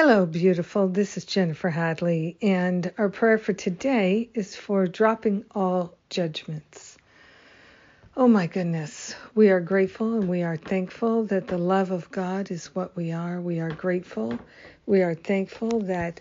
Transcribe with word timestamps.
Hello, 0.00 0.26
beautiful. 0.26 0.86
This 0.86 1.16
is 1.16 1.24
Jennifer 1.24 1.70
Hadley, 1.70 2.36
and 2.40 2.92
our 2.98 3.08
prayer 3.08 3.36
for 3.36 3.52
today 3.52 4.30
is 4.32 4.54
for 4.54 4.86
dropping 4.86 5.44
all 5.56 5.92
judgments. 6.08 6.96
Oh 8.16 8.28
my 8.28 8.46
goodness, 8.46 9.16
we 9.34 9.50
are 9.50 9.58
grateful 9.58 10.14
and 10.14 10.28
we 10.28 10.44
are 10.44 10.56
thankful 10.56 11.24
that 11.24 11.48
the 11.48 11.58
love 11.58 11.90
of 11.90 12.12
God 12.12 12.52
is 12.52 12.72
what 12.76 12.94
we 12.94 13.10
are. 13.10 13.40
We 13.40 13.58
are 13.58 13.72
grateful. 13.72 14.38
We 14.86 15.02
are 15.02 15.16
thankful 15.16 15.80
that 15.80 16.20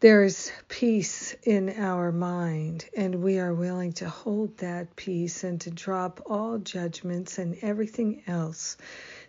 there 0.00 0.24
is 0.24 0.50
peace 0.68 1.36
in 1.44 1.70
our 1.78 2.10
mind, 2.10 2.86
and 2.96 3.22
we 3.22 3.38
are 3.38 3.54
willing 3.54 3.92
to 3.94 4.08
hold 4.08 4.58
that 4.58 4.96
peace 4.96 5.44
and 5.44 5.60
to 5.60 5.70
drop 5.70 6.20
all 6.26 6.58
judgments 6.58 7.38
and 7.38 7.56
everything 7.62 8.24
else 8.26 8.76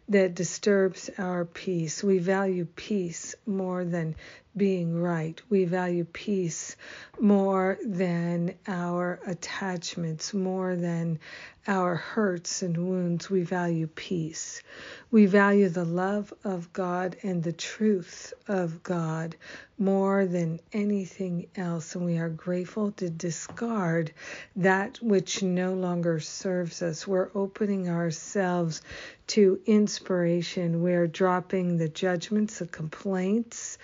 that 0.09 0.35
disturbs 0.35 1.09
our 1.17 1.45
peace. 1.45 2.03
We 2.03 2.19
value 2.19 2.65
peace 2.65 3.35
more 3.45 3.84
than 3.84 4.15
being 4.55 4.99
right. 4.99 5.39
We 5.49 5.65
value 5.65 6.05
peace 6.05 6.75
more 7.20 7.77
than 7.85 8.55
our 8.67 9.20
attachments, 9.27 10.34
more 10.34 10.75
than 10.75 11.20
our 11.67 11.95
hurts 11.95 12.63
and 12.63 12.77
wounds. 12.77 13.29
We 13.29 13.43
value 13.43 13.88
peace. 13.88 14.63
We 15.12 15.25
value 15.25 15.70
the 15.70 15.85
love 15.85 16.34
of 16.43 16.73
God 16.73 17.17
and 17.21 17.43
the 17.43 17.53
truth 17.53 18.34
of 18.48 18.81
God 18.81 19.35
more 19.77 20.26
than 20.26 20.59
anything 20.73 21.48
else. 21.55 21.93
And 21.95 22.05
we 22.05 22.17
are 22.17 22.29
grateful 22.29 22.91
to 22.93 23.09
discard 23.09 24.12
that 24.55 24.98
which 25.01 25.43
no 25.43 25.73
longer 25.73 26.20
serves 26.20 26.81
us. 26.81 27.05
We're 27.05 27.29
opening 27.35 27.89
ourselves 27.89 28.81
to 29.27 29.59
inspiration. 29.66 30.81
We're 30.81 31.08
dropping 31.08 31.77
the 31.77 31.90
judgments, 31.90 32.59
the 32.59 32.68
complaints, 32.68 33.77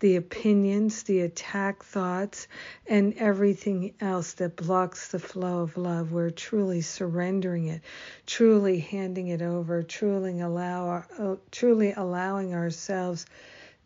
the 0.00 0.16
opinions, 0.16 1.02
the 1.02 1.20
attack 1.20 1.82
thoughts, 1.82 2.48
and 2.86 3.14
everything 3.14 3.94
else 4.00 4.34
that 4.34 4.56
blocks 4.56 5.08
the 5.08 5.18
flow 5.18 5.60
of 5.60 5.76
love. 5.76 6.12
We're 6.12 6.30
truly 6.30 6.80
surrendering 6.80 7.66
it, 7.66 7.82
truly 8.26 8.78
handing 8.78 9.28
it 9.28 9.42
over, 9.42 9.82
truly 9.82 10.40
allow 10.40 11.04
uh, 11.18 11.36
truly 11.50 11.92
allowing 11.92 12.54
ourselves 12.54 13.26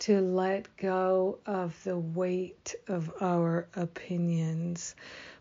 to 0.01 0.21
let 0.21 0.77
go 0.77 1.39
of 1.47 1.83
the 1.85 1.97
weight 1.99 2.75
of 2.89 3.13
our 3.21 3.67
opinions. 3.77 4.95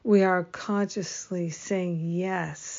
We 0.03 0.23
are 0.23 0.43
consciously 0.43 1.49
saying 1.49 2.11
yes 2.11 2.72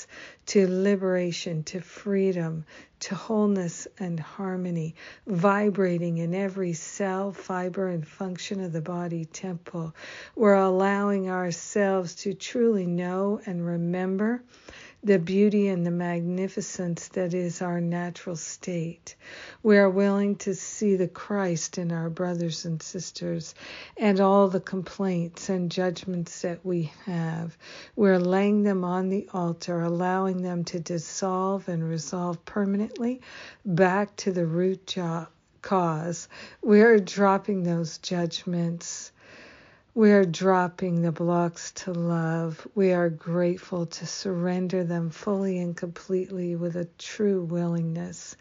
to 0.54 0.68
liberation, 0.68 1.64
to 1.64 1.80
freedom, 1.80 2.64
to 3.00 3.12
wholeness 3.16 3.88
and 3.98 4.20
harmony, 4.20 4.94
vibrating 5.26 6.18
in 6.18 6.32
every 6.32 6.72
cell, 6.72 7.32
fiber, 7.32 7.88
and 7.88 8.06
function 8.06 8.60
of 8.60 8.72
the 8.72 8.80
body 8.80 9.24
temple. 9.24 9.92
We're 10.36 10.54
allowing 10.54 11.28
ourselves 11.28 12.14
to 12.22 12.34
truly 12.34 12.86
know 12.86 13.40
and 13.44 13.66
remember 13.66 14.44
the 15.04 15.18
beauty 15.18 15.68
and 15.68 15.86
the 15.86 15.90
magnificence 15.90 17.08
that 17.08 17.34
is 17.34 17.60
our 17.60 17.78
natural 17.78 18.36
state. 18.36 19.14
We 19.62 19.76
are 19.76 19.90
willing 19.90 20.36
to 20.36 20.54
see 20.54 20.96
the 20.96 21.08
Christ 21.08 21.76
in 21.76 21.92
our 21.92 22.08
brothers 22.08 22.64
and 22.64 22.82
sisters 22.82 23.54
and 23.98 24.18
all 24.18 24.48
the 24.48 24.60
complaints 24.60 25.50
and 25.50 25.70
judgments 25.70 26.40
that 26.40 26.64
we 26.64 26.90
have. 27.04 27.58
We're 27.96 28.18
laying 28.18 28.62
them 28.62 28.82
on 28.82 29.10
the 29.10 29.28
altar, 29.34 29.82
allowing 29.82 30.40
them 30.40 30.64
to 30.64 30.80
dissolve 30.80 31.68
and 31.68 31.86
resolve 31.86 32.42
permanently 32.46 33.20
back 33.66 34.16
to 34.16 34.32
the 34.32 34.46
root 34.46 34.96
cause. 35.60 36.28
We're 36.62 36.98
dropping 36.98 37.62
those 37.62 37.98
judgments 37.98 39.12
we 39.94 40.10
are 40.10 40.24
dropping 40.24 41.02
the 41.02 41.12
blocks 41.12 41.70
to 41.70 41.92
love. 41.92 42.66
We 42.74 42.92
are 42.92 43.08
grateful 43.08 43.86
to 43.86 44.06
surrender 44.06 44.82
them 44.82 45.10
fully 45.10 45.60
and 45.60 45.76
completely 45.76 46.56
with 46.56 46.74
a 46.74 46.88
true 46.98 47.44
willingness. 47.44 48.36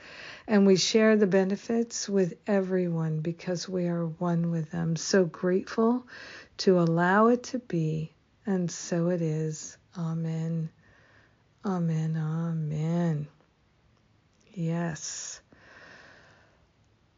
And 0.47 0.65
we 0.65 0.77
share 0.77 1.15
the 1.15 1.27
benefits 1.27 2.09
with 2.09 2.33
everyone 2.47 3.19
because 3.19 3.69
we 3.69 3.87
are 3.87 4.07
one 4.07 4.49
with 4.49 4.71
them. 4.71 4.95
So 4.95 5.25
grateful 5.25 6.07
to 6.57 6.79
allow 6.79 7.27
it 7.27 7.43
to 7.43 7.59
be. 7.59 8.13
And 8.47 8.69
so 8.71 9.09
it 9.09 9.21
is. 9.21 9.77
Amen. 9.95 10.71
Amen. 11.63 12.17
Amen. 12.17 13.27
Yes. 14.53 15.39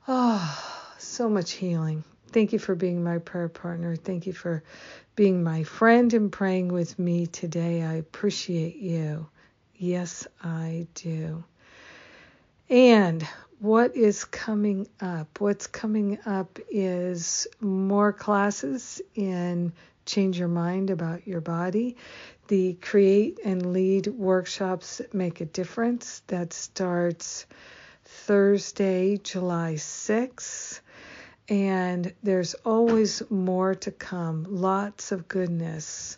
Oh, 0.10 0.94
so 0.98 1.30
much 1.30 1.54
healing. 1.54 2.04
Thank 2.36 2.52
you 2.52 2.60
for 2.60 2.76
being 2.76 3.02
my 3.02 3.20
prayer 3.20 3.48
partner. 3.48 3.96
Thank 3.96 4.28
you 4.28 4.34
for 4.34 4.62
being 5.16 5.42
my 5.42 5.64
friend 5.64 6.14
and 6.14 6.30
praying 6.30 6.68
with 6.68 7.00
me 7.00 7.28
today. 7.28 7.82
I 7.82 7.94
appreciate 7.94 8.76
you. 8.76 9.28
Yes, 9.78 10.28
I 10.44 10.86
do. 10.96 11.46
And 12.70 13.26
what 13.60 13.96
is 13.96 14.26
coming 14.26 14.86
up? 15.00 15.40
What's 15.40 15.68
coming 15.68 16.20
up 16.26 16.60
is 16.70 17.48
more 17.62 18.12
classes 18.12 19.02
in 19.16 19.72
Change 20.06 20.38
Your 20.38 20.50
Mind 20.50 20.90
About 20.90 21.26
Your 21.26 21.40
Body. 21.40 21.96
The 22.50 22.74
Create 22.82 23.40
and 23.46 23.72
Lead 23.72 24.08
workshops 24.08 25.02
make 25.14 25.40
a 25.40 25.46
difference. 25.46 26.22
That 26.28 26.52
starts 26.52 27.46
Thursday, 28.04 29.16
July 29.24 29.76
6th 29.76 30.82
and 31.48 32.14
there's 32.24 32.54
always 32.66 33.22
more 33.30 33.76
to 33.76 33.92
come. 33.92 34.46
Lots 34.50 35.12
of 35.12 35.28
goodness. 35.28 36.18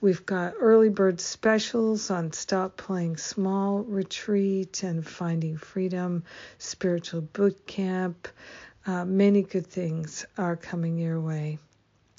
We've 0.00 0.26
got 0.26 0.54
early 0.58 0.88
bird 0.88 1.20
specials 1.20 2.10
on 2.10 2.32
Stop 2.32 2.76
Playing 2.76 3.18
Small 3.18 3.82
Retreat 3.82 4.82
and 4.82 5.06
Finding 5.06 5.56
Freedom, 5.56 6.24
Spiritual 6.58 7.20
Boot 7.20 7.66
Camp. 7.66 8.26
Uh, 8.84 9.04
many 9.04 9.42
good 9.42 9.66
things 9.66 10.26
are 10.36 10.56
coming 10.56 10.98
your 10.98 11.20
way. 11.20 11.58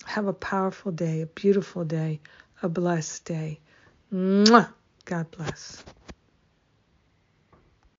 Have 0.05 0.27
a 0.27 0.33
powerful 0.33 0.91
day, 0.91 1.21
a 1.21 1.25
beautiful 1.25 1.83
day, 1.83 2.21
a 2.61 2.69
blessed 2.69 3.25
day. 3.25 3.59
Mwah! 4.13 4.69
God 5.05 5.29
bless. 5.31 5.83